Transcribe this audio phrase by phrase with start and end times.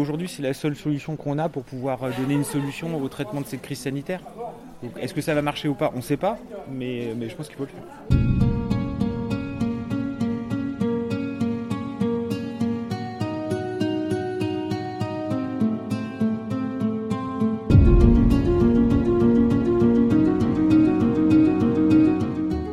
[0.00, 3.42] Aujourd'hui, c'est la seule solution qu'on a pour pouvoir euh, donner une solution au traitement
[3.42, 4.22] de cette crise sanitaire.
[4.98, 5.90] Est-ce que ça va marcher ou pas?
[5.92, 6.38] On ne sait pas,
[6.72, 7.84] mais, mais je pense qu'il faut le faire.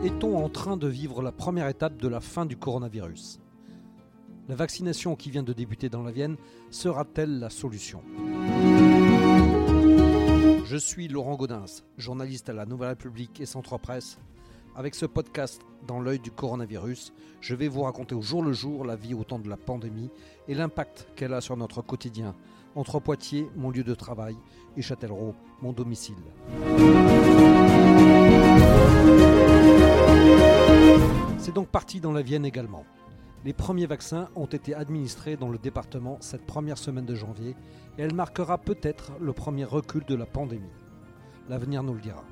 [0.05, 3.41] Est-on en train de vivre la première étape de la fin du coronavirus?
[4.47, 6.37] La vaccination qui vient de débuter dans la Vienne
[6.71, 8.01] sera-t-elle la solution?
[10.65, 14.17] Je suis Laurent Gaudens, journaliste à la Nouvelle République et Centre Presse.
[14.75, 18.85] Avec ce podcast dans l'œil du coronavirus, je vais vous raconter au jour le jour
[18.85, 20.11] la vie au temps de la pandémie
[20.47, 22.35] et l'impact qu'elle a sur notre quotidien,
[22.75, 24.35] entre Poitiers, mon lieu de travail,
[24.75, 26.15] et Châtellerault, mon domicile.
[31.39, 32.85] C'est donc parti dans la Vienne également.
[33.47, 37.55] Les premiers vaccins ont été administrés dans le département cette première semaine de janvier
[37.97, 40.67] et elle marquera peut-être le premier recul de la pandémie.
[41.47, 42.25] L'avenir nous le dira.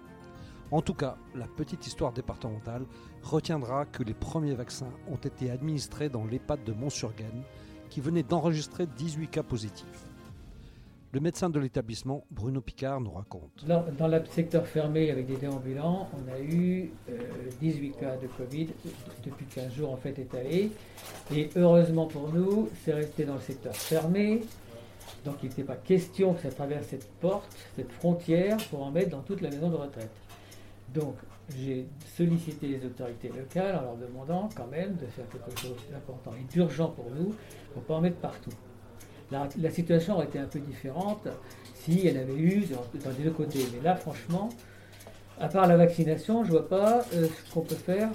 [0.72, 2.85] En tout cas, la petite histoire départementale
[3.23, 7.44] retiendra que les premiers vaccins ont été administrés dans l'EHPAD de Mont-sur-Gaine
[7.89, 10.03] qui venait d'enregistrer 18 cas positifs.
[11.16, 13.66] Le médecin de l'établissement, Bruno Picard, nous raconte.
[13.66, 16.91] Dans, le secteur fermé avec des déambulants, on a eu
[17.61, 18.67] 18 euh, cas de Covid
[19.23, 20.72] depuis 15 jours en fait étalés.
[21.33, 24.41] Et heureusement pour nous, c'est resté dans le secteur fermé.
[25.23, 29.11] Donc il n'était pas question que ça traverse cette porte, cette frontière, pour en mettre
[29.11, 30.11] dans toute la maison de retraite.
[30.94, 31.16] Donc
[31.57, 31.85] j'ai
[32.17, 36.44] sollicité les autorités locales en leur demandant quand même de faire quelque chose d'important et
[36.52, 37.33] d'urgent pour nous,
[37.72, 38.52] pour ne pas en mettre partout
[39.31, 41.27] la, situation aurait été un peu différente
[41.73, 43.65] si elle avait eu dans, les deux côtés.
[43.73, 44.49] Mais là, franchement,
[45.39, 48.09] à part la vaccination, je ne vois pas euh, ce qu'on peut faire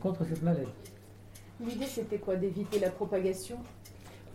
[0.00, 0.68] contre cette maladie.
[1.60, 2.36] L'idée, c'était quoi?
[2.36, 3.56] D'éviter la propagation?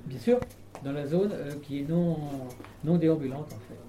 [0.05, 0.39] Bien sûr,
[0.83, 2.17] dans la zone euh, qui est non,
[2.83, 3.79] non déambulante, en fait.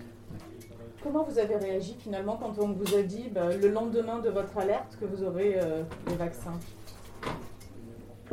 [1.02, 4.56] Comment vous avez réagi finalement quand on vous a dit bah, le lendemain de votre
[4.58, 6.58] alerte que vous aurez euh, les vaccins?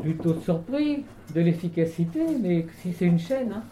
[0.02, 3.64] Plutôt surpris de l'efficacité, mais si c'est une chaîne, hein.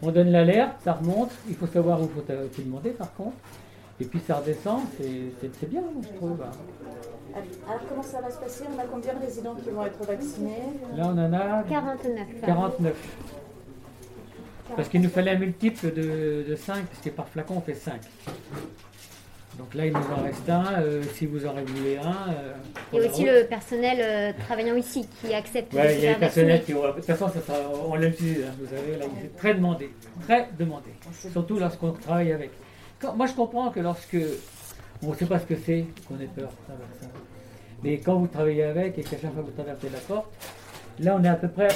[0.00, 3.36] On donne l'alerte, ça remonte, il faut savoir où il faut, demander par contre.
[4.00, 6.40] Et puis ça redescend, c'est bien, je trouve.
[7.34, 8.64] Alors comment ça va se passer?
[8.74, 10.62] On a combien de résidents qui vont être vaccinés?
[10.96, 12.26] Là on en a 49.
[12.44, 12.94] 49.
[14.76, 17.74] Parce qu'il nous fallait un multiple de, de 5, parce que par flacon on fait
[17.74, 18.00] 5.
[19.58, 20.80] Donc là, il nous en reste un.
[20.80, 22.32] Euh, si vous en voulu un.
[22.32, 22.52] Euh,
[22.92, 25.72] il y a aussi le personnel euh, travaillant ici qui accepte.
[25.74, 26.72] Oui, il y a le personnel qui.
[26.72, 27.54] De toute façon, ça
[27.84, 28.44] on l'utilise.
[28.44, 29.90] Hein, vous savez, là, il est très demandé.
[30.22, 30.90] Très demandé.
[31.32, 32.50] Surtout lorsqu'on travaille avec.
[33.16, 34.16] moi, je comprends que lorsque.
[35.02, 36.50] On ne sait pas ce que c'est qu'on ait peur
[37.84, 40.26] Mais quand vous travaillez avec et qu'à chaque fois vous traversez la porte,
[40.98, 41.68] là, on est à peu près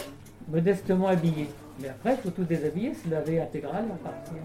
[0.49, 1.49] modestement habillé.
[1.81, 4.43] Mais après, il faut tout déshabiller, se laver intégral, partir.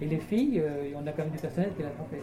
[0.00, 2.22] Et les filles, euh, on a quand même du personnel qui l'a fait.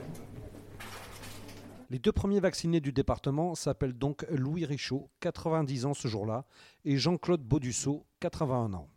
[1.89, 6.45] Les deux premiers vaccinés du département s'appellent donc Louis Richaud, 90 ans ce jour-là,
[6.85, 8.87] et Jean-Claude Baudusseau, 81 ans.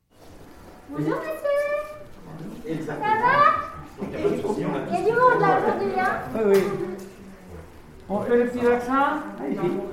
[0.90, 2.84] Bonjour monsieur.
[2.86, 3.06] Ça va
[4.02, 6.62] Il y a du monde là aujourd'hui, hein Oui, oui.
[8.08, 9.22] On fait le petit vaccin.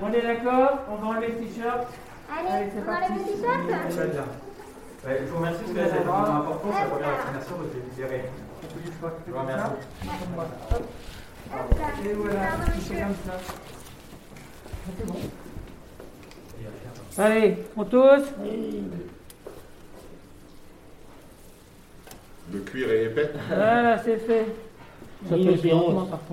[0.02, 0.80] On est d'accord.
[0.90, 1.88] On va enlever le t-shirt
[2.30, 3.62] Allez, c'est on enlève le t-shirt
[5.06, 8.30] Je vous remercie parce que c'est vraiment important, c'est la première vaccination, j'ai libéré.
[9.28, 9.72] Je vous remercie.
[12.06, 12.50] Et voilà,
[12.80, 13.34] c'est comme ça.
[14.98, 15.16] C'est bon.
[17.18, 18.28] Allez, on tousse.
[22.54, 23.32] Le cuir est épais.
[23.48, 24.46] Voilà, c'est fait.
[25.30, 25.82] Ça bien.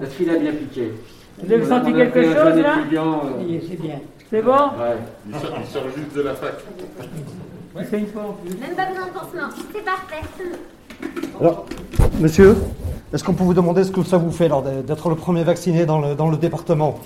[0.01, 0.93] Parce qu'il a bien piqué.
[1.39, 4.01] Vous avez senti quelque chose là euh, C'est bien.
[4.31, 4.97] C'est bon ouais.
[5.29, 6.55] Il, sort, juste de la fac.
[7.89, 8.57] C'est une fois en plus.
[8.57, 10.23] Même pas besoin de pansement, c'est parfait.
[11.41, 11.67] Alors,
[12.21, 12.57] monsieur,
[13.13, 14.51] est-ce qu'on peut vous demander ce que ça vous fait
[14.87, 16.99] d'être le premier vacciné dans le, dans le département?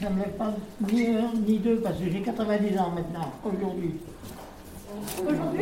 [0.00, 0.50] Ça ne me fait pas
[0.92, 3.94] ni un ni deux parce que j'ai 90 ans maintenant, aujourd'hui.
[5.20, 5.60] Aujourd'hui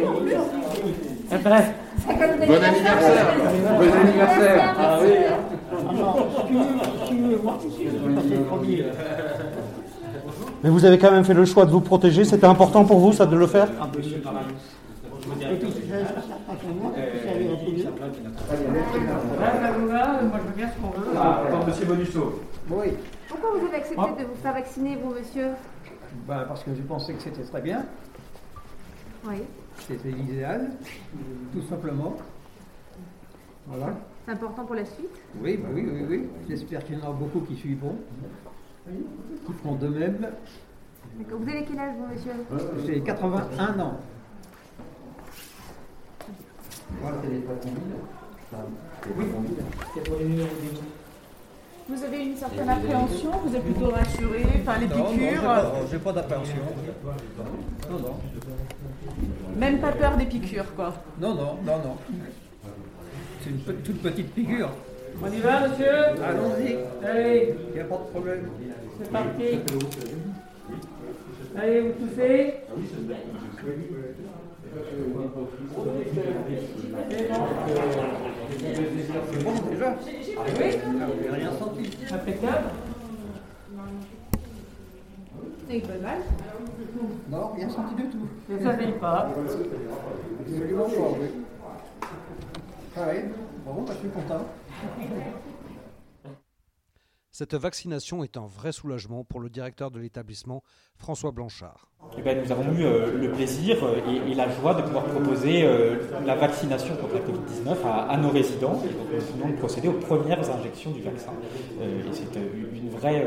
[1.30, 1.62] eh ben,
[2.06, 3.26] Bon anniversaire.
[3.78, 4.74] Bon anniversaire.
[4.78, 5.10] Ah oui
[5.90, 6.64] Alors, si tu veux,
[7.04, 8.84] si tu veux moi, je vais passer le premier.
[10.62, 13.12] Mais vous avez quand même fait le choix de vous protéger, c'était important pour vous
[13.12, 13.68] ça de le faire?
[13.80, 14.22] Ah, monsieur,
[16.62, 17.90] les ça
[19.72, 21.08] vous va Moi, je veux bien ce qu'on veut.
[21.16, 22.40] Ah, monsieur Bonusso.
[22.70, 22.88] Oui.
[23.28, 25.48] Pourquoi vous avez accepté de vous faire vacciner, vous, monsieur
[26.26, 27.84] ben, Parce que je pensais que c'était très bien.
[29.24, 29.36] Oui.
[29.78, 30.70] C'était l'idéal,
[31.52, 32.16] tout simplement.
[33.66, 33.94] Voilà.
[34.26, 36.28] C'est important pour la suite Oui, bah oui, oui, oui.
[36.48, 37.96] J'espère qu'il y en aura beaucoup qui suivront,
[39.46, 40.28] qui feront de même.
[41.28, 42.32] Vous avez quel âge, vous, monsieur
[42.86, 43.96] J'ai 81 ans.
[44.90, 44.98] Moi,
[46.24, 46.89] c'est les patrons Oui, c'est pour les numéros des
[51.88, 55.42] Vous avez une certaine appréhension Vous êtes plutôt rassuré Enfin, les Non, non, j'ai piqûres
[55.42, 56.56] pas, j'ai pas d'appréhension.
[57.90, 58.16] Non, non.
[59.56, 60.94] Même pas peur des piqûres, quoi.
[61.20, 61.96] Non, non, non, non.
[63.42, 64.70] C'est une toute petite piqûre.
[65.22, 66.78] On y va, monsieur Allons-y.
[67.06, 68.48] Allez, Il n'y a pas de problème.
[69.02, 69.58] c'est parti.
[71.58, 72.54] Allez, vous toussez.
[82.06, 82.70] C'est impeccable.
[85.68, 86.22] Et pas mal.
[87.28, 88.28] Non, rien senti du tout.
[88.48, 89.30] Ne savez pas.
[90.40, 91.28] Absolument pas, oui.
[92.96, 93.12] Ah bah,
[93.88, 94.46] je suis content.
[97.30, 100.62] Cette vaccination est un vrai soulagement pour le directeur de l'établissement,
[100.96, 101.88] François Blanchard.
[102.18, 103.96] Eh ben, nous avons eu euh, le plaisir euh,
[104.28, 107.76] et, la joie de pouvoir proposer euh, la vaccination contre la Covid-19
[108.08, 108.80] à, nos résidents.
[108.84, 111.32] Et donc, nous venons de procéder aux premières injections du vaccin.
[112.12, 113.24] C'est une, vraie,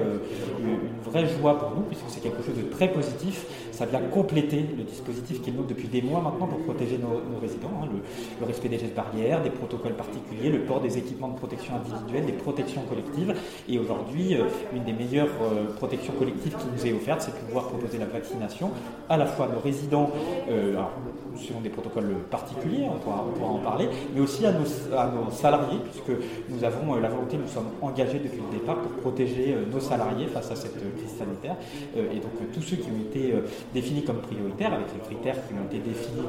[1.39, 3.45] joie pour nous, puisque c'est quelque chose de très positif.
[3.71, 7.39] Ça vient compléter le dispositif qui est nôtre depuis des mois maintenant pour protéger nos,
[7.39, 7.71] résidents.
[7.81, 7.87] hein.
[7.91, 7.99] le,
[8.41, 12.25] le respect des gestes barrières, des protocoles particuliers, le port des équipements de protection individuelle,
[12.25, 13.33] des protections collectives.
[13.69, 14.37] Et aujourd'hui,
[14.75, 15.33] une des meilleures
[15.77, 18.62] protections collectives qui nous est offerte, c'est de pouvoir proposer la vaccination
[19.09, 20.09] à la fois à nos résidents,
[20.49, 20.91] euh, alors,
[21.37, 26.19] selon des protocoles particuliers, on pourra, en parler, mais aussi à nos, salariés, puisque
[26.49, 29.79] nous avons euh, la volonté, nous sommes engagés depuis le départ pour protéger euh, nos
[29.79, 31.55] salariés face à cette euh, crise sanitaire.
[31.95, 33.33] Et donc tous ceux qui ont été
[33.73, 36.27] définis comme prioritaires, avec les critères qui ont été définis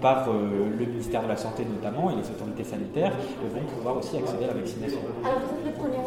[0.00, 3.12] par, le ministère de la Santé notamment et les autorités sanitaires,
[3.42, 4.98] vont pouvoir aussi accéder à la vaccination.
[5.24, 5.98] Alors, vous êtes le premier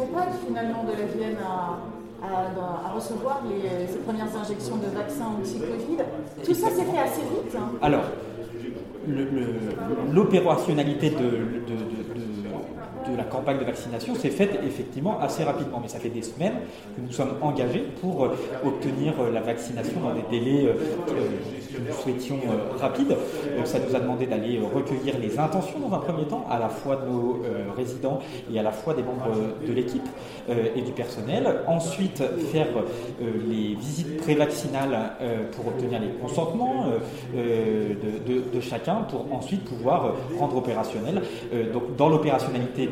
[0.46, 1.78] finalement de la Vienne à,
[2.22, 5.98] à- recevoir les- premières injections de vaccins anti-Covid.
[6.44, 7.56] Tout ça s'est fait assez vite.
[7.56, 7.70] hein.
[7.82, 8.04] Alors,
[10.12, 11.16] l'opérationnalité de,
[13.32, 16.58] campagne de vaccination s'est faite effectivement assez rapidement, mais ça fait des semaines
[16.96, 18.28] que nous sommes engagés pour euh,
[18.64, 20.74] obtenir euh, la vaccination dans des délais euh,
[21.08, 22.38] que nous souhaitions
[22.78, 23.16] rapides.
[23.64, 26.96] Ça nous a demandé d'aller recueillir les intentions dans un premier temps, à la fois
[26.96, 27.40] de nos
[27.76, 28.18] résidents
[28.52, 29.30] et à la fois des membres
[29.66, 30.06] de l'équipe
[30.50, 31.44] et du personnel.
[31.66, 32.66] Ensuite, faire
[33.48, 35.12] les visites prévaccinales
[35.52, 36.86] pour obtenir les consentements
[37.34, 41.22] de, de- chacun pour ensuite pouvoir rendre opérationnel.
[41.72, 42.90] Donc dans l'opérationnalité,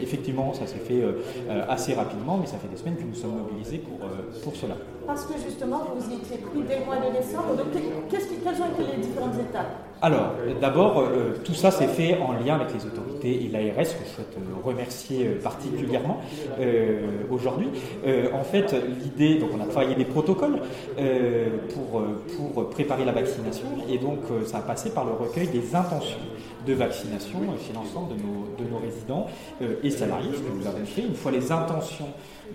[0.00, 1.12] effectivement, ça s'est fait euh,
[1.48, 4.54] euh, assez rapidement, mais ça fait des semaines que nous sommes mobilisés pour, euh, pour
[4.56, 4.76] cela.
[5.06, 7.56] Parce que justement, vous y étiez pris dès le mois de décembre.
[7.56, 7.68] Donc,
[8.10, 9.87] qu'est-ce qui- quelles ont les différentes étapes?
[10.00, 13.82] Alors, euh, d'abord, euh, tout ça s'est fait en lien avec les autorités et l'ARS,
[13.82, 16.20] que je souhaite euh, remercier particulièrement
[17.30, 17.68] aujourd'hui.
[18.32, 20.60] En fait, l'idée, donc on a travaillé des protocoles
[21.74, 22.02] pour,
[22.36, 26.18] pour préparer la vaccination, et donc ça a passé par le recueil des intentions
[26.66, 29.26] de vaccination chez l'ensemble de nos, de nos résidents
[29.82, 31.02] et salariés, ce que nous avons fait.
[31.02, 32.08] Une fois les intentions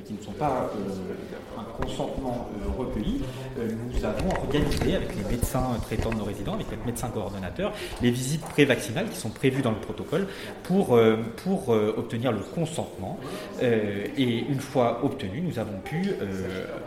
[0.05, 3.21] qui ne sont pas euh, un consentement euh, recueilli,
[3.57, 7.73] euh, nous avons organisé avec les médecins traitants de nos résidents, avec notre médecin coordonnateur,
[8.01, 10.27] les visites pré-vaccinales qui sont prévues dans le protocole
[10.63, 10.99] pour,
[11.43, 13.19] pour obtenir le consentement.
[13.61, 16.11] Et une fois obtenu, nous avons pu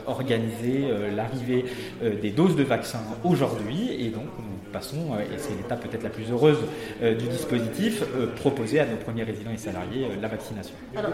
[0.06, 1.64] organiser l'arrivée
[2.02, 6.10] des doses de vaccins aujourd'hui et donc nous passons, euh, et c'est l'étape peut-être la
[6.10, 6.58] plus heureuse
[7.02, 10.74] euh, du dispositif, euh, proposer à nos premiers résidents et salariés la vaccination.
[10.96, 11.12] Alors,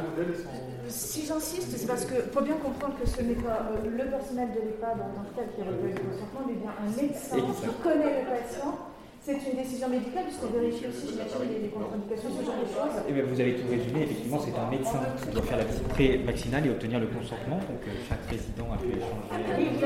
[0.88, 4.60] si j'insiste, c'est parce qu'il faut bien comprendre que ce n'est pas le personnel de
[4.60, 8.20] l'EHPAD en tant que tel qui recueille le consentement, mais bien un médecin qui connaît
[8.20, 8.91] le patient.
[9.24, 12.96] C'est une décision médicale puisqu'on vérifie aussi, j'imagine, les, les contre-indications, ce genre de choses.
[13.08, 14.02] Eh bien, vous avez tout résumé.
[14.02, 17.62] Effectivement, c'est un médecin qui doit faire la visite pré-vaccinale et obtenir le consentement.
[17.70, 19.30] Donc, euh, chaque résident a pu échanger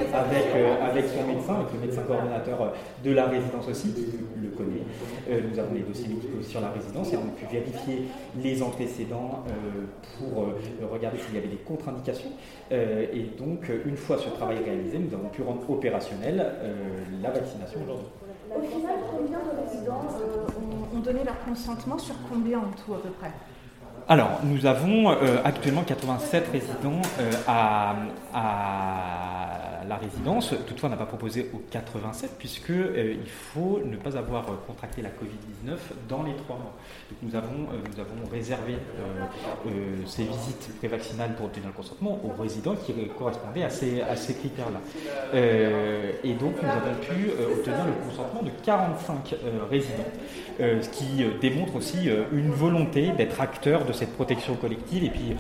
[0.09, 2.69] avec, euh, avec son médecin, avec le médecin coordonnateur euh,
[3.05, 4.09] de la résidence aussi, qui
[4.41, 4.89] le connaît.
[5.29, 8.09] Euh, nous avons les dossiers médicaux sur la résidence et on a pu vérifier
[8.41, 9.85] les antécédents euh,
[10.17, 10.57] pour euh,
[10.91, 12.33] regarder s'il y avait des contre-indications.
[12.73, 16.73] Euh, et donc, une fois ce travail réalisé, nous avons pu rendre opérationnelle euh,
[17.23, 18.07] la vaccination aujourd'hui.
[18.55, 22.99] Au final, combien de résidents euh, ont, donné leur consentement sur combien en tout à
[23.03, 23.33] peu près?
[24.09, 27.97] Alors, nous avons euh, actuellement 87 résidents euh, à,
[28.33, 30.55] à la résidence.
[30.67, 34.55] Toutefois, on n'a pas proposé aux 87 puisque euh, il faut ne pas avoir euh,
[34.67, 35.77] contracté la Covid-19
[36.09, 36.75] dans les trois mois.
[37.11, 38.75] Donc, nous avons, euh, nous avons réservé
[40.07, 44.81] ces visites prévaccinales pour obtenir le consentement aux résidents qui correspondaient à ces, critères-là.
[46.25, 50.05] Et donc, nous avons pu obtenir le consentement de 45 euh, résidents,
[50.59, 55.37] ce qui démontre aussi une volonté d'être acteur de cette protection collective et puis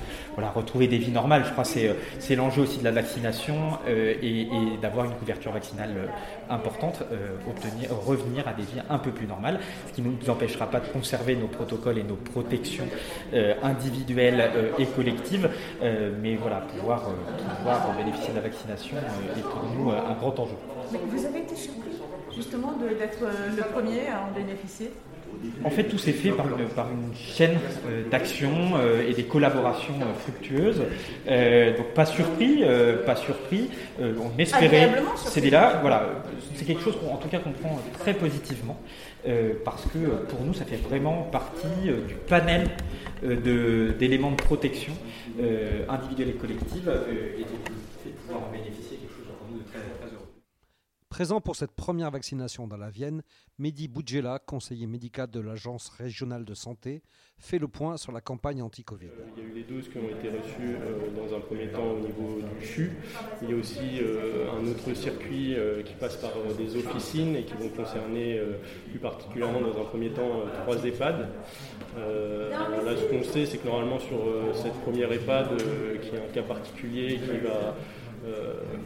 [0.54, 1.44] retrouver des vies normales.
[1.46, 3.78] Je crois que c'est, l'enjeu aussi de la vaccination
[4.42, 5.94] et d'avoir une couverture vaccinale
[6.50, 7.02] importante,
[7.48, 10.80] obtenir, revenir à des vies un peu plus normales, ce qui ne nous empêchera pas
[10.80, 12.86] de conserver nos protocoles et nos protections
[13.62, 15.48] individuelles et collectives,
[15.82, 17.10] mais voilà, pouvoir,
[17.58, 20.56] pouvoir bénéficier de la vaccination est pour nous un grand enjeu.
[20.90, 21.92] vous avez été surpris
[22.34, 23.24] justement d'être
[23.56, 24.90] le premier à en bénéficier?
[25.64, 30.14] En fait, tout s'est fait par une, chaîne euh, d'actions euh, et des collaborations euh,
[30.14, 30.82] fructueuses.
[31.76, 32.62] donc, pas surpris,
[33.04, 33.68] pas surpris.
[34.00, 34.92] on espérait.
[35.16, 36.22] C'est là, voilà,
[36.54, 38.78] c'est quelque chose qu'en tout cas qu'on prend très positivement
[39.64, 42.68] parce que pour nous, ça fait vraiment partie du panel
[43.22, 44.92] d'éléments de, protection
[45.88, 46.90] individuelle et collective
[47.38, 50.26] et de pouvoir en bénéficier quelque chose pour nous de très, très heureux.
[51.08, 53.22] Présent pour cette première vaccination dans la Vienne,
[53.58, 57.00] Mehdi Boudjela, conseiller médical de l'Agence régionale de santé,
[57.38, 59.08] fait le point sur la campagne anti-Covid.
[59.34, 61.92] Il y a eu les doses qui ont été reçues euh, dans un premier temps
[61.92, 62.92] au niveau du CHU.
[63.40, 67.44] Il y a aussi euh, un autre circuit euh, qui passe par des officines et
[67.44, 68.38] qui vont concerner
[68.90, 71.28] plus particulièrement dans un premier temps trois EHPAD.
[71.96, 74.18] là, ce qu'on sait, c'est que normalement sur
[74.54, 75.56] cette première EHPAD,
[76.02, 77.74] qui est un cas particulier, qui va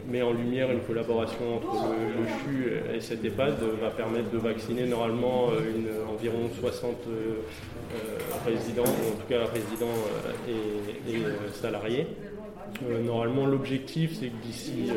[0.09, 4.87] met en lumière une collaboration entre le, CHU et cette EHPAD va permettre de vacciner
[4.87, 7.35] normalement euh, environ 60 euh,
[8.45, 9.87] résidents, en tout cas résidents
[10.49, 12.07] et, salariés.
[13.05, 14.91] normalement, l'objectif, c'est que d'ici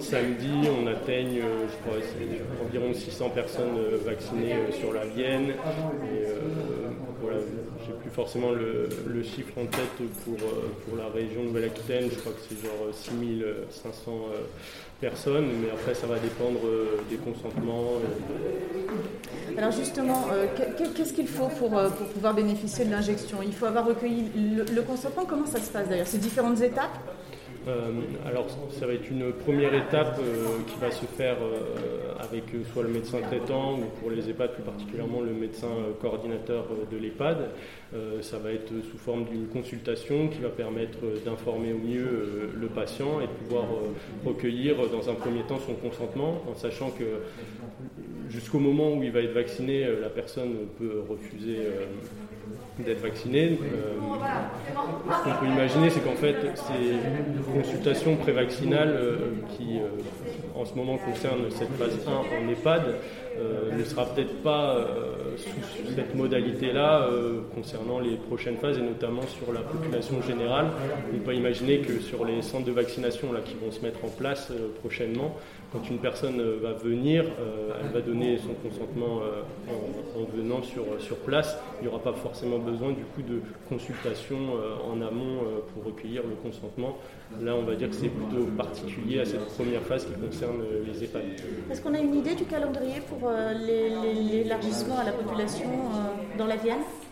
[0.00, 2.00] samedi, on atteigne, je crois,
[2.64, 5.54] environ 600 personnes vaccinées sur la Vienne.
[7.24, 7.38] Voilà,
[7.86, 12.32] j'ai plus forcément le, chiffre en tête pour, euh, pour la région Nouvelle-Aquitaine, je crois
[12.32, 14.40] que c'est genre 6500 euh,
[15.00, 17.94] personnes, mais après ça va dépendre euh, des consentements.
[19.56, 20.26] Alors justement,
[20.96, 23.38] qu'est-ce qu'il faut pour, pour, pouvoir bénéficier de l'injection?
[23.42, 26.06] Il faut avoir recueilli le, consentement, comment ça se passe d'ailleurs?
[26.06, 26.98] Ces différentes étapes?
[27.66, 27.92] Euh,
[28.26, 32.82] alors ça va être une première étape euh, qui va se faire euh, avec soit
[32.82, 35.68] le médecin traitant ou pour les EHPAD plus particulièrement le médecin
[36.00, 37.50] coordinateur de l'EHPAD.
[38.22, 43.20] ça va être sous forme d'une consultation qui va permettre d'informer au mieux le patient
[43.20, 43.64] et de pouvoir
[44.24, 47.04] recueillir dans un premier temps son consentement en sachant que
[48.30, 51.58] jusqu'au moment où il va être vacciné, la personne peut refuser
[52.78, 53.58] d'être vacciné.
[53.58, 59.16] ce qu'on peut imaginer, c'est qu'en fait, ces consultations prévaccinales euh,
[59.56, 59.88] qui, euh,
[60.54, 62.82] en ce moment, concernent cette phase 1 en EHPAD,
[63.36, 64.86] euh, ne sera peut-être pas
[65.36, 67.08] sous cette modalité-là
[67.54, 70.66] concernant les prochaines phases et notamment sur la population générale.
[71.12, 74.08] On peut imaginer que sur les centres de vaccination là, qui vont se mettre en
[74.08, 75.36] place prochainement,
[75.74, 79.42] quand une personne euh, va venir, euh, elle va donner son consentement euh,
[80.16, 81.58] en, venant sur, sur place.
[81.80, 84.36] Il n'y aura pas forcément besoin du coup de consultation
[84.88, 85.40] en amont
[85.72, 86.96] pour recueillir le consentement.
[87.40, 90.43] Là, on va dire que c'est plutôt particulier à cette première phase qui concerne
[91.02, 91.22] EHPAD.
[91.70, 93.30] Est-ce qu'on a une idée du calendrier pour
[93.66, 95.68] l'élargissement à la population
[96.38, 96.78] dans la Vienne?
[96.78, 97.03] euh,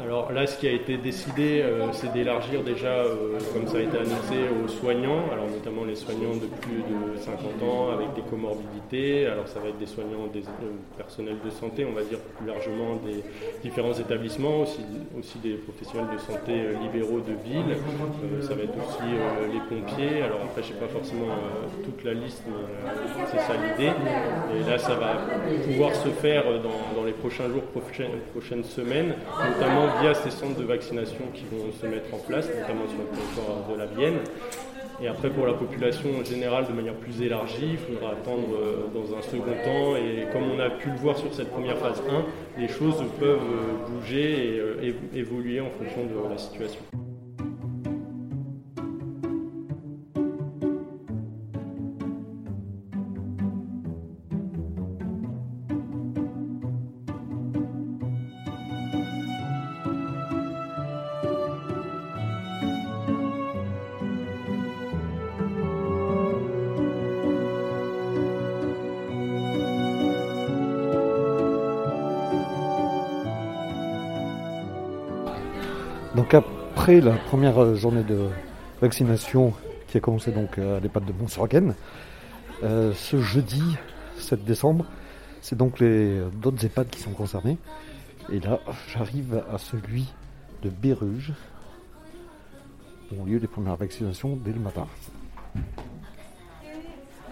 [0.00, 3.80] alors là, ce qui a été décidé, euh, c'est d'élargir déjà, euh, comme ça a
[3.82, 8.22] été annoncé, aux soignants, alors notamment les soignants de plus de 50 ans avec des
[8.22, 9.26] comorbidités.
[9.26, 10.42] Alors ça va être des soignants, des
[10.96, 13.22] personnels de santé, on va dire plus largement des
[13.62, 17.76] différents établissements, aussi, des professionnels de santé libéraux de ville.
[18.40, 19.04] ça va être aussi
[19.52, 20.22] les pompiers.
[20.22, 21.28] Alors après, je sais pas forcément
[21.84, 23.92] toute la liste, mais c'est ça l'idée.
[24.56, 25.18] Et là, ça va
[25.66, 27.62] pouvoir se faire dans, les prochains jours,
[28.32, 29.09] prochaines semaines
[29.44, 33.16] notamment via ces centres de vaccination qui vont se mettre en place, notamment sur le
[33.16, 34.20] territoire de la Vienne.
[35.02, 39.16] Et après, pour la population générale, de manière plus élargie, il faudra attendre euh, dans
[39.16, 39.96] un second temps.
[39.96, 42.02] Et comme on a pu le voir sur cette première phase
[42.56, 46.80] 1, les choses peuvent euh, bouger et euh, évoluer en fonction de la situation.
[76.90, 78.30] Après la première journée de
[78.80, 79.52] vaccination
[79.86, 81.74] qui a commencé donc à l'EHPAD de Montsorgen,
[82.64, 83.62] euh, ce jeudi
[84.18, 84.86] 7 décembre,
[85.40, 87.58] c'est donc les d'autres EHPAD qui sont concernés.
[88.32, 88.58] Et là,
[88.92, 90.12] j'arrive à celui
[90.64, 91.32] de Béruges,
[93.12, 94.88] où ont lieu les premières vaccinations dès le matin.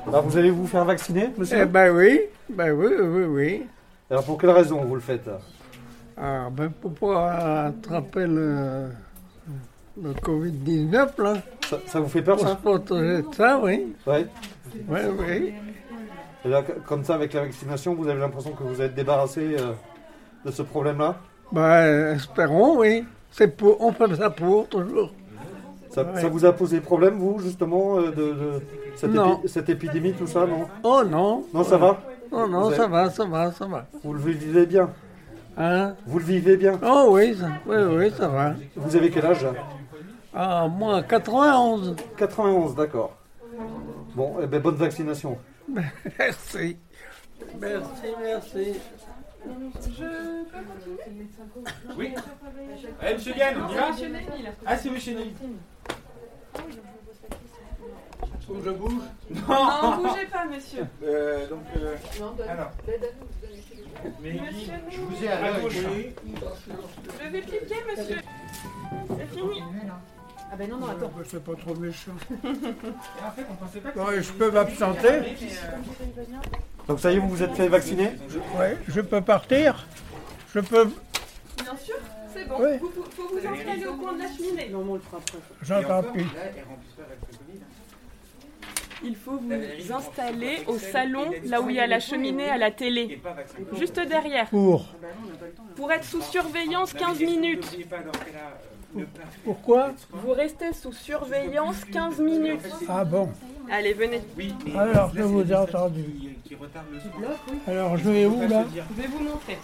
[0.06, 1.62] Alors vous allez vous faire vacciner, monsieur?
[1.62, 3.66] Eh ben oui, ben oui, oui, oui.
[4.08, 5.28] Alors pour quelle raison vous le faites?
[6.16, 8.88] Ah, ben pour pas attraper le,
[10.02, 11.34] le Covid-19, là.
[11.68, 13.94] Ça, ça vous fait peur, Pour ça se protéger de ça, oui.
[14.06, 14.26] Ouais.
[14.88, 15.52] Oui, oui.
[16.44, 19.72] Et là, comme ça, avec la vaccination, vous avez l'impression que vous êtes débarrassé euh,
[20.44, 21.16] de ce problème-là?
[21.52, 23.04] Ben, espérons, oui.
[23.30, 25.12] C'est pour, on fait ça pour, toujours.
[25.90, 26.20] ça, Ouais.
[26.20, 28.50] ça vous a posé problème, vous, justement, euh, de, de
[28.96, 29.34] cette, Non.
[29.42, 30.66] épi- cette épidémie, tout ça, non?
[30.82, 31.44] Oh non.
[31.52, 32.00] Non, ça va?
[32.30, 33.86] Oh non, ça va, ça va, ça va.
[34.04, 34.90] Vous le vivez bien?
[35.56, 35.94] Hein?
[36.06, 36.78] Vous le vivez bien?
[36.86, 38.54] Oh oui, ça, oui, oui, ça va.
[38.76, 39.52] Vous avez quel âge là?
[40.34, 41.96] Ah, moi, 91.
[42.16, 43.16] 91, d'accord.
[44.14, 45.38] Bon, eh ben, bonne vaccination.
[46.18, 46.76] Merci.
[47.60, 48.74] Merci, merci.
[51.96, 52.14] Oui.
[53.00, 53.90] Allez, monsieur Yann, on y va
[54.66, 55.32] Ah, c'est monsieur Ney.
[58.46, 58.92] Faut que je bouge
[59.30, 60.86] Non, bougez pas, monsieur.
[61.04, 61.96] Euh, donc, euh,
[62.48, 62.70] alors.
[64.22, 65.74] Mais Monsieur, je vous ai à gauche.
[67.22, 68.18] Je vais piquer, monsieur.
[69.16, 69.62] C'est fini.
[70.50, 71.10] Ah ben non, non, attends.
[71.26, 72.12] C'est pas trop méchant.
[72.30, 72.34] Et
[73.26, 75.10] en fait, on pensait pas que Bon, c'était- et je peux m'absenter
[76.86, 78.12] Donc ça y est, vous vous êtes fait vacciner
[78.58, 79.86] Oui, je peux partir
[80.54, 80.84] Je peux.
[81.62, 81.96] Bien sûr,
[82.32, 82.56] c'est bon.
[82.60, 82.78] Oui.
[82.80, 84.68] Vous, faut faut vous installer au coin de la cheminée.
[84.70, 85.38] Non, on le fera après.
[85.62, 86.26] J'entends plus.
[89.04, 92.70] Il faut vous installer au salon, là où il y a la cheminée à la
[92.70, 93.20] télé.
[93.78, 94.48] Juste derrière.
[94.48, 94.86] Pour
[95.76, 97.78] Pour être sous surveillance 15 minutes.
[99.44, 102.66] Pourquoi Vous restez sous surveillance 15 minutes.
[102.88, 103.30] Ah bon
[103.70, 104.22] Allez, venez.
[104.76, 106.04] Alors, je vous ai entendu.
[106.44, 107.70] Qui retarde le.
[107.70, 109.58] Alors, je vais où là Je vais vous montrer.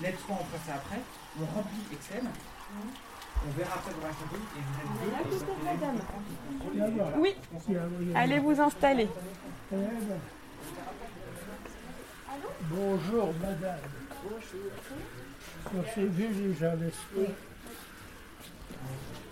[0.00, 1.00] Let's go, on fera ça après.
[1.40, 2.22] On remplit Excel.
[3.46, 4.62] On verra après dans la cabine et
[5.30, 7.20] vous deux.
[7.20, 7.34] Oui.
[8.14, 9.08] Allez vous installer.
[12.70, 13.78] Bonjour, madame.
[15.76, 17.34] On s'est vu déjà, l'esprit.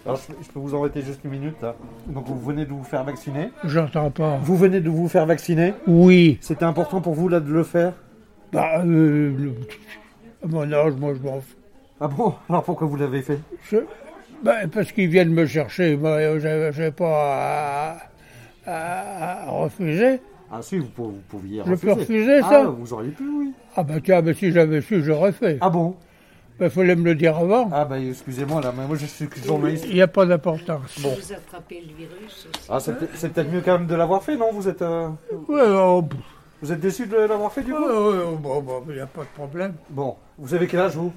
[0.07, 1.75] Alors, je, je peux vous arrêter juste une minute là.
[2.07, 3.51] Donc vous venez de vous faire vacciner.
[3.65, 4.39] J'entends pas.
[4.43, 5.75] Vous venez de vous faire vacciner.
[5.87, 6.39] Oui.
[6.41, 7.93] C'était important pour vous là de le faire
[8.53, 8.85] Bah, euh,
[9.37, 9.55] le-
[10.45, 11.57] à mon âge, moi, je m'en fous.
[12.01, 12.35] Ah bon?
[12.49, 13.39] Alors pourquoi vous l'avez fait?
[13.71, 13.79] Je-
[14.45, 15.97] bah, parce qu'ils viennent me chercher.
[15.97, 17.99] Moi, j'ai pas
[18.67, 20.21] à, à- refuser.
[20.53, 21.95] Ah si, vous, pou- vous pouviez Je refuser.
[21.95, 23.53] peux refuser Ah, ça vous auriez pu, oui.
[23.75, 25.59] Ah bah tiens, mais si j'avais su, j'aurais fait.
[25.61, 25.97] Ah bon?
[26.61, 27.69] Il fallait me le dire avant.
[27.73, 29.85] Ah bah excusez-moi là, mais moi je suis journaliste.
[29.89, 30.99] Il n'y a pas d'importance.
[31.01, 31.15] Bon.
[31.15, 32.67] Vous attrapez le virus aussi.
[32.69, 34.51] Ah c'est peut- c'est peut-être mieux quand même de l'avoir fait, non?
[34.53, 35.09] Vous êtes euh,
[35.49, 36.03] Ouais, oh,
[36.63, 37.79] vous êtes déçu de l'avoir fait du coup?
[37.83, 39.75] Ouais, oh, bon, bon, il n'y a pas de problème.
[39.91, 41.13] Bon, vous avez quel âge vous?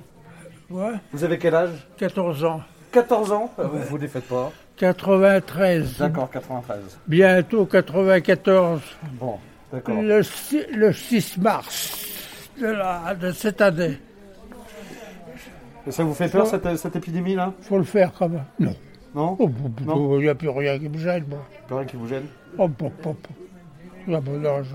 [0.70, 1.88] Ouais, Vous avez quel âge?
[1.98, 2.62] 14 ans.
[2.92, 3.52] 14 ans?
[3.58, 4.52] Ah, Vous vous les faites pas.
[4.78, 5.98] 93.
[6.00, 7.00] D'accord, 93.
[7.08, 8.82] Bientôt 94.
[9.14, 9.38] Bon,
[9.72, 10.02] d'accord.
[10.02, 11.98] Le, six- le 6 mars
[12.60, 13.98] de, la, de cette année.
[15.88, 17.54] Et ça vous fait peur cette, cette épidémie là?
[17.62, 18.44] Faut le faire quand même.
[18.60, 18.76] Non.
[19.16, 19.36] Non?
[19.40, 19.50] Oh.
[20.18, 21.40] Il n'y a plus rien qui me gêne, moi.
[21.68, 22.26] Plus rien qui vous gêne?
[22.58, 23.16] Oh, bon, bon,
[24.08, 24.16] bon.
[24.16, 24.68] À mon âge,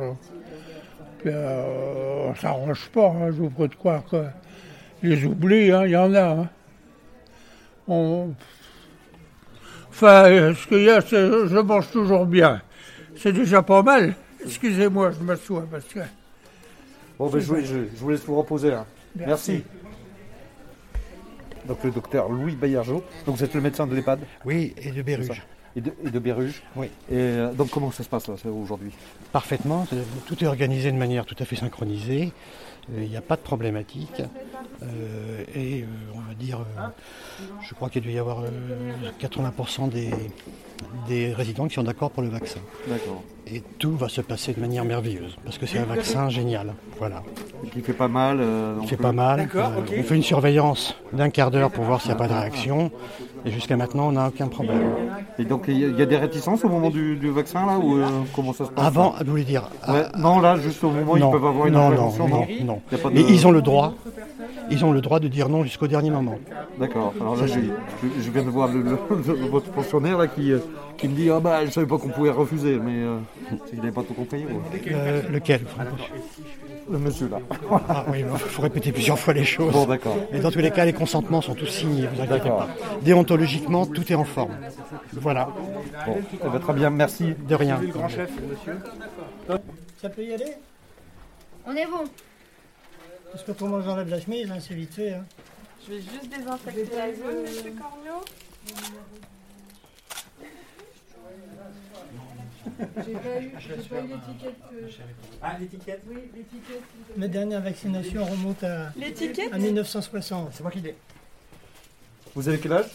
[1.26, 4.24] euh, on s'arrange pas, hein, je vous prie de croire que
[5.02, 6.22] les oublis, hein, il y en a.
[6.22, 6.48] hein.
[7.88, 8.30] On...
[9.90, 12.60] Enfin, euh, ce qu'il y a, c'est que je mange toujours bien.
[13.16, 14.14] C'est déjà pas mal.
[14.44, 16.00] Excusez-moi, je m'assois parce que...
[17.18, 17.64] Bon, ben, je, vous- je-
[17.94, 18.72] je vous laisse vous reposer.
[18.72, 18.84] hein.
[19.16, 19.52] Merci.
[19.52, 19.64] Merci.
[21.66, 23.02] Donc le docteur Louis Bayergeau.
[23.26, 25.42] Donc vous êtes le médecin de l'EHPAD Oui, et de Béruge.
[25.76, 26.62] Et de, et de Béruges.
[26.76, 26.86] Oui.
[27.10, 28.92] Et euh, donc comment ça se passe là, aujourd'hui?
[29.32, 29.86] Parfaitement,
[30.26, 32.32] tout est organisé de manière tout à fait synchronisée.
[32.92, 34.22] Euh, Il n'y a pas de problématique.
[34.84, 36.82] Euh, et euh, on va dire, euh,
[37.66, 38.48] je crois qu'il doit y avoir euh,
[39.22, 40.10] 80% des,
[41.08, 42.60] des résidents qui sont d'accord pour le vaccin.
[42.88, 43.22] D'accord.
[43.46, 46.74] Et tout va se passer de manière merveilleuse, parce que c'est un vaccin génial.
[46.98, 47.22] Voilà.
[47.72, 48.38] Qui fait pas mal.
[48.40, 49.48] euh, Il non fait pas mal.
[49.54, 49.62] Euh.
[49.98, 52.90] On fait une surveillance d'un quart d'heure pour voir s'il n'y a pas de réaction.
[53.46, 54.82] Et jusqu'à maintenant, on n'a aucun problème.
[55.38, 57.66] Et donc il y, a- il y a des réticences au moment du, du vaccin
[57.66, 58.86] là ou euh, comment ça se passe?
[58.86, 61.66] Avant, vous voulez dire Ouais, Non, là, juste au moment où non, ils peuvent avoir
[61.66, 63.92] une non, intervention, non, non non, de- Mais ils ont le droit.
[64.70, 66.38] Ils ont le droit de dire non jusqu'au dernier moment.
[66.78, 67.12] D'accord.
[67.20, 67.60] Alors là, je,
[68.20, 70.58] je viens de voir le, le- le- votre pensionnaire là qui, euh,
[70.96, 73.18] qui me dit ah bah je savais pas qu'on pouvait refuser, mais euh,
[73.68, 74.44] qu'il n'avait pas tout compris.
[74.90, 75.60] Euh, lequel
[76.90, 77.38] Le monsieur là.
[77.88, 79.72] Ah oui, il faut répéter plusieurs fois les choses.
[79.72, 80.16] Bon, d'accord.
[80.32, 82.58] Mais dans tous les cas, les consentements sont tous signés, vous inquiétez D'accord.
[82.66, 82.68] pas.
[83.02, 84.52] Déontologiquement, tout est en forme.
[85.12, 85.48] Voilà.
[86.06, 87.34] Bon, eh ben, très bien, merci.
[87.48, 87.78] De rien.
[87.80, 88.78] Le grand chef, monsieur.
[90.00, 90.52] Ça peut y aller?
[91.66, 92.04] On est bon.
[93.34, 95.14] Parce que comment j'enlève la chemise, hein, c'est vite fait.
[95.14, 95.24] Hein.
[95.84, 98.24] Je vais juste désinfecter la zone, monsieur Cornio.
[103.04, 104.54] J'ai pas eu, j'ai pas eu l'étiquette.
[104.70, 105.04] que-
[105.42, 106.02] Ah, l'étiquette?
[106.08, 106.82] Oui, l'étiquette.
[107.16, 109.52] Mes dernières vaccinations remontent à, L'étiquette?
[109.52, 110.50] à 1960.
[110.54, 110.96] C'est moi qui l'ai.
[112.36, 112.86] Vous avez quel âge?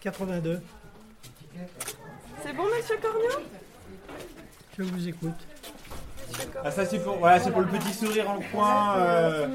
[0.00, 0.60] 82.
[2.44, 3.30] C'est bon, monsieur Cornio
[4.78, 5.32] Je vous écoute.
[6.64, 8.96] Ah ça c'est pour, voilà, c'est pour le petit sourire en coin.
[8.98, 9.46] euh.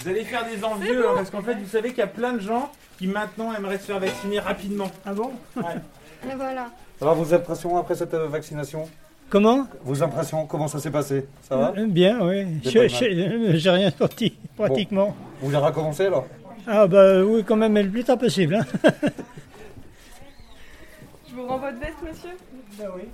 [0.00, 2.32] Vous allez faire des envieux hein, parce qu'en fait vous savez qu'il y a plein
[2.34, 4.90] de gens qui maintenant aimeraient se faire vacciner rapidement.
[5.04, 5.32] Ah bon?
[5.58, 6.68] Et voilà.
[7.00, 8.88] Alors vos impressions après cette euh, vaccination?
[9.30, 9.66] Comment?
[9.84, 11.26] Vos impressions, comment ça s'est passé?
[11.42, 11.72] Ça va?
[11.76, 12.46] Euh, Bien, oui.
[12.64, 15.06] C'est Je- J'ai rien sorti, pratiquement.
[15.08, 15.14] Bon.
[15.40, 16.26] Vous voulez recommencer alors?
[16.66, 18.54] Ah bah oui, quand même, le plus tard possible.
[18.56, 18.64] hein.
[21.28, 22.30] Je vous rends votre veste, monsieur?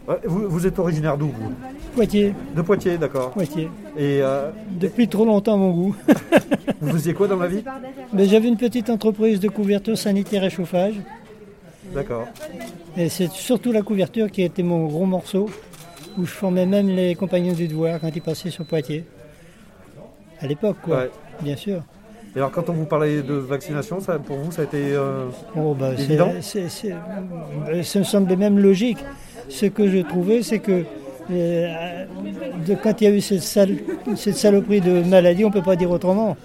[0.08, 1.52] Ouais, vous, vous êtes originaire d'où vous?
[1.94, 2.34] Poitiers.
[2.54, 3.30] De Poitiers, d'accord.
[3.30, 3.68] Poitiers.
[3.96, 5.96] Et euh, Depuis trop longtemps, mon goût.
[6.80, 7.62] vous faisiez quoi dans la vie?
[8.12, 10.94] Mais J'avais une petite entreprise de couverture sanitaire et chauffage.
[11.94, 12.26] D'accord.
[12.96, 15.48] Et c'est surtout la couverture qui été mon gros morceau,
[16.18, 19.04] où je formais même les compagnons du devoir quand ils passaient sur Poitiers.
[20.40, 20.98] À l'époque, quoi.
[20.98, 21.10] Ouais.
[21.40, 21.82] Bien sûr.
[22.34, 25.26] Et alors quand on vous parlait de vaccination, ça, pour vous ça a été euh,
[25.56, 28.98] Oh, bah, c'est- évident c'est- c'est- euh, Ça me semblait même logique.
[29.48, 30.84] Ce que je trouvais, c'est que
[31.30, 32.04] euh,
[32.66, 33.78] de- quand il y a eu cette, sale-
[34.16, 36.36] cette saloperie de maladie, on ne peut pas dire autrement.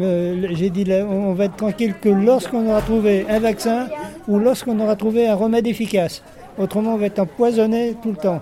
[0.00, 3.88] Euh, J'ai dit, là, on va être tranquille que lorsqu'on aura trouvé un vaccin
[4.28, 6.22] ou lorsqu'on aura trouvé un remède efficace.
[6.58, 8.40] Autrement, on va être empoisonné tout le temps.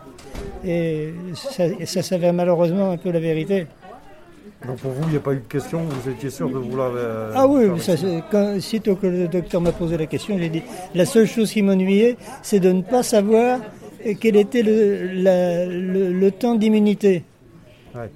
[0.64, 3.66] Et ça, et ça s'avère malheureusement un peu la vérité.
[4.66, 6.92] Donc pour vous, il n'y a pas eu de question, vous étiez sûr de vouloir...
[6.94, 7.92] euh, Ah oui, ça,
[8.30, 10.62] quand, sitôt que le docteur m'a posé la question, j'ai dit
[10.94, 13.60] la seule chose qui m'ennuyait, c'est de ne pas savoir
[14.20, 17.22] quel était le, la- le- le temps d'immunité.
[17.94, 18.10] Ouais.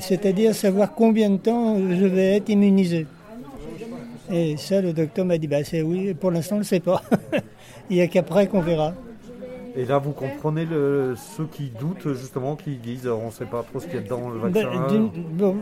[0.00, 3.06] C'est-à-dire savoir combien de temps je vais être immunisé.
[4.30, 6.80] Et ça, le docteur m'a dit bah, c'est oui, pour l'instant, on ne le sait
[6.80, 7.00] pas.
[7.90, 8.92] Il n'y a qu'après qu'on verra.
[9.76, 10.66] Et là, vous comprenez
[11.36, 14.02] ceux qui doutent justement, qui disent on ne sait pas trop ce qu'il y a
[14.02, 15.10] dedans le vaccin.
[15.32, 15.56] Bon,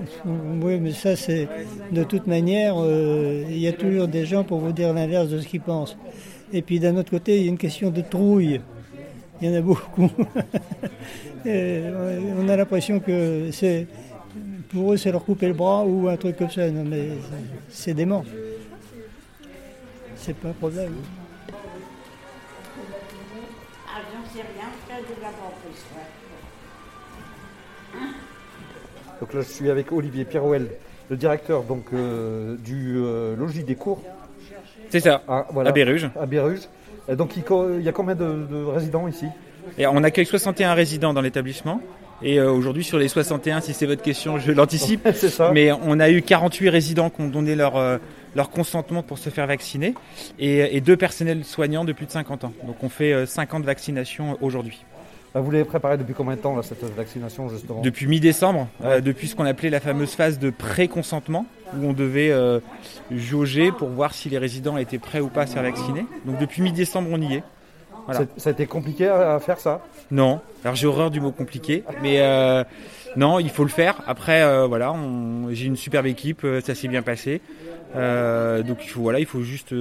[0.62, 1.48] oui, mais ça, c'est
[1.90, 5.40] de toute manière, euh, il y a toujours des gens pour vous dire l'inverse de
[5.40, 5.96] ce qu'ils pensent.
[6.53, 8.61] Et puis d'un autre côté, il y a une question de trouille.
[9.42, 10.11] Il y en a beaucoup.
[11.46, 13.50] On a l'impression que
[14.68, 16.70] pour eux, c'est leur couper le bras ou un truc comme ça.
[16.70, 17.09] Non, mais
[17.68, 18.24] c'est dément.
[20.14, 20.92] C'est pas un problème.
[29.24, 30.66] Donc là, je suis avec Olivier Pirouel,
[31.08, 34.02] le directeur donc, euh, du euh, logis des cours.
[34.90, 36.10] C'est ça, Ah, à Béruges.
[36.14, 36.26] À.
[37.10, 39.24] Et donc il, y a combien de, de résidents ici?
[39.78, 41.80] Et on accueille 61 résidents dans l'établissement.
[42.22, 45.08] Et euh, aujourd'hui, sur les 61, si c'est votre question, je l'anticipe.
[45.14, 45.52] C'est ça.
[45.54, 47.80] Mais on a eu 48 résidents qui ont donné leur,
[48.34, 49.94] leur consentement pour se faire vacciner
[50.38, 52.52] et, et deux personnels soignants de plus de 50 ans.
[52.66, 54.84] Donc on fait euh, 50 vaccinations aujourd'hui.
[55.36, 59.00] Ah, Vous l'avez préparé depuis combien de temps là, cette vaccination justement Depuis mi-décembre, euh,
[59.00, 62.60] depuis ce qu'on appelait la fameuse phase de pré-consentement, où on devait euh,
[63.10, 66.06] jauger pour voir si les résidents étaient prêts ou pas à se faire vacciner.
[66.24, 67.42] Donc depuis mi-décembre, on y est.
[68.06, 68.26] Voilà.
[68.36, 72.20] Ça- a été compliqué à, faire ça Non, alors j'ai horreur du mot compliqué, mais
[72.20, 72.62] euh,
[73.16, 74.02] non, il faut le faire.
[74.06, 74.94] Après, euh, voilà,
[75.50, 77.40] j'ai une superbe équipe, ça s'est bien passé.
[77.96, 79.74] Euh, donc il faut, voilà, il faut juste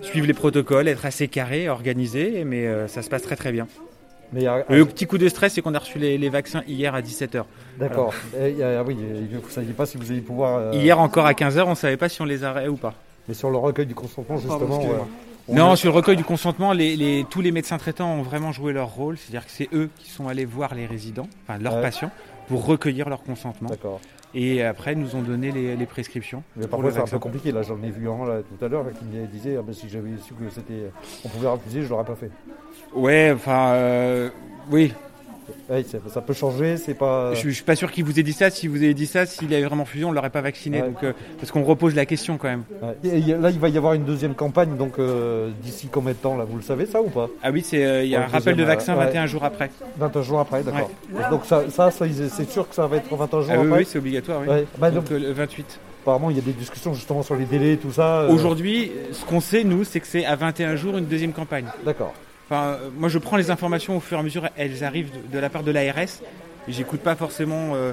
[0.00, 3.66] suivre les protocoles, être assez carré, organisé, mais ça se passe très très bien.
[4.32, 6.94] Mais a- Le petit coup de stress, c'est qu'on a reçu les, les vaccins hier
[6.94, 7.44] à 17h.
[7.78, 8.12] D'accord.
[8.38, 8.96] Et il y a- oui,
[9.32, 10.58] vous ne saviez pas si vous alliez pouvoir.
[10.58, 12.94] euh, Hier encore à 15h, on ne savait pas si on les arrêtait ou pas.
[13.28, 14.80] Mais sur le recueil du consentement, justement.
[15.48, 18.22] On Non, a- sur le recueil du consentement, les, les- tous les médecins traitants ont
[18.22, 21.58] vraiment joué leur rôle, c'est-à-dire que c'est eux qui sont allés voir les résidents, enfin
[21.60, 21.82] leurs Ouais.
[21.82, 22.10] patients,
[22.48, 23.68] pour recueillir leur consentement.
[23.68, 24.00] D'accord.
[24.34, 26.42] Et après, ils nous ont donné les, les prescriptions.
[26.56, 27.52] Mais parfois c'est un peu compliqué.
[27.52, 29.88] Là, j'en ai vu un là, tout à l'heure qui me disait ah, ben, si
[29.88, 30.90] j'avais su que c'était,
[31.24, 32.30] on pouvait refuser, je l'aurais pas fait.
[32.94, 34.30] Ouais, enfin, euh,
[34.70, 34.92] oui.
[35.70, 37.34] Ouais, ça, ça peut changer, c'est pas.
[37.34, 38.50] Je, je suis pas sûr qu'il vous ait dit ça.
[38.50, 40.80] Si vous avez dit ça, s'il avait vraiment fusion, on l'aurait pas vacciné.
[40.82, 40.88] Ouais.
[40.88, 42.64] Donc, euh, parce qu'on repose la question quand même.
[42.82, 42.96] Ouais.
[43.10, 45.88] Et il y a- là, il va y avoir une deuxième campagne, donc euh, d'ici
[45.90, 47.28] combien de temps là, vous le savez ça ou pas?
[47.42, 49.06] Ah oui, c'est euh, il y a un rappel de vaccin euh, ouais.
[49.06, 49.70] 21 jours après.
[49.98, 50.90] 21 jours après, d'accord.
[51.30, 53.66] Donc ça, ça, ça, ils- c'est sûr que ça va être 21 jours Ah oui,
[53.66, 53.78] après.
[53.80, 54.42] oui, c'est obligatoire.
[54.46, 54.64] Oui.
[54.78, 55.78] Bah, donc donc, le 28.
[56.02, 58.26] apparemment, il y a des discussions justement sur les délais, tout ça.
[58.28, 61.66] Aujourd'hui, ce qu'on sait nous, c'est que c'est à 21 jours une deuxième campagne.
[61.84, 62.14] D'accord.
[62.48, 65.34] Enfin, euh, moi, je prends les informations au fur et à mesure, elles arrivent de,
[65.34, 66.22] de la part de l'ARS.
[66.68, 67.92] J'écoute pas forcément euh,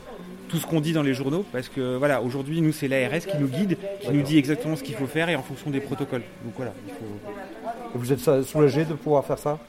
[0.50, 3.38] tout ce qu'on dit dans les journaux, parce que voilà, aujourd'hui, nous, c'est l'ARS qui
[3.40, 6.24] nous guide, qui nous dit exactement ce qu'il faut faire et en fonction des protocoles.
[6.44, 8.00] Donc voilà, il faut.
[8.00, 9.60] Vous êtes soulagé de pouvoir faire ça?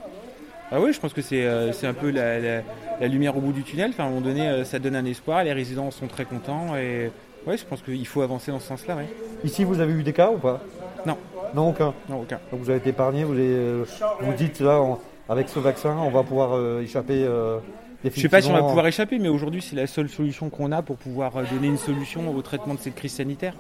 [0.73, 2.63] Ah oui, je pense que c'est euh, un peu la, la-
[3.01, 3.91] la lumière au bout du tunnel.
[3.91, 5.45] Enfin, à un moment donné, euh, ça donne un espoir.
[5.45, 7.11] Les résidents sont très contents et
[7.47, 8.97] ouais, je pense qu'il faut avancer dans ce sens-là.
[8.97, 9.09] Ouais.
[9.45, 10.61] Ici, vous avez eu des cas ou pas?
[11.05, 11.19] Non.
[11.55, 11.95] Non, aucun.
[12.09, 12.39] Non, aucun.
[12.51, 13.85] Donc vous avez été épargné, vous, avez, euh,
[14.21, 17.25] vous dites là, on- avec ce vaccin, on va pouvoir euh, échapper.
[17.25, 17.59] euh,
[18.05, 20.73] Je sais pas si on va pouvoir échapper, mais aujourd'hui, c'est la seule solution qu'on
[20.73, 23.55] a pour pouvoir donner une solution au traitement de cette crise sanitaire.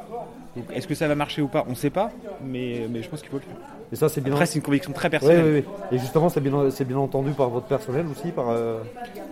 [0.56, 1.64] Donc, est-ce que ça va marcher ou pas?
[1.66, 3.56] On ne sait pas, mais, mais je pense qu'il faut le faire.
[3.92, 4.32] Et ça, c'est bien.
[4.32, 5.64] Après, c'est une conviction très personnelle.
[5.90, 8.48] Et justement, c'est bien, c'est bien entendu par votre personnel aussi, par.
[8.50, 8.82] euh,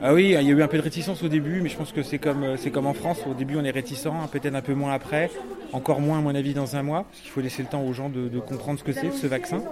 [0.03, 1.93] Ah oui, il y a eu un peu de réticence au début, mais je pense
[1.93, 3.27] que c'est comme, euh, c'est comme en France.
[3.27, 5.31] Au début, on est réticent, peut-être un peu moins après,
[5.73, 7.93] encore moins, à mon avis, dans un mois, parce qu'il faut laisser le temps aux
[7.93, 9.63] gens de, de comprendre ce que c'est, ce vaccin.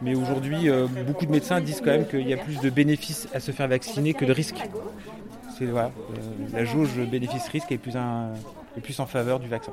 [0.00, 3.28] Mais aujourd'hui, euh, beaucoup de médecins disent quand même qu'il y a plus de bénéfices
[3.32, 4.68] à se faire vacciner que de risques.
[5.58, 6.14] C'est voilà, euh,
[6.52, 8.34] la jauge bénéfice-risque est plus, un-
[8.76, 9.72] est plus en faveur du vaccin.